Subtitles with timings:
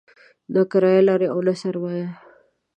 [0.53, 2.09] نه کرايه لري او نه سرمایه.